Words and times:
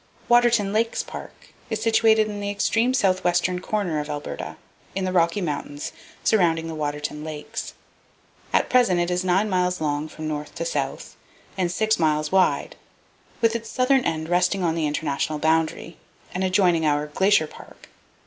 Waterton 0.27 0.73
Lakes 0.73 1.03
Park 1.03 1.53
is 1.69 1.79
situated 1.79 2.27
in 2.27 2.39
the 2.39 2.49
extreme 2.49 2.91
southwestern 2.95 3.59
corner 3.59 3.99
of 3.99 4.09
Alberta, 4.09 4.57
in 4.95 5.05
the 5.05 5.11
Rocky 5.11 5.41
Mountains 5.41 5.91
surrounding 6.23 6.65
the 6.65 6.73
Waterton 6.73 7.23
Lakes. 7.23 7.75
At 8.51 8.67
present 8.67 8.99
it 8.99 9.11
is 9.11 9.23
nine 9.23 9.47
miles 9.47 9.79
long 9.79 10.07
from 10.07 10.27
north 10.27 10.55
to 10.55 10.65
south 10.65 11.15
and 11.55 11.71
six 11.71 11.99
miles 11.99 12.31
wide, 12.31 12.75
with 13.41 13.55
its 13.55 13.69
southern 13.69 14.03
end 14.03 14.27
resting 14.27 14.63
on 14.63 14.73
the 14.73 14.87
international 14.87 15.37
boundary, 15.37 15.97
and 16.33 16.43
adjoining 16.43 16.83
our 16.83 17.05
Glacier 17.05 17.45
Park. 17.45 17.89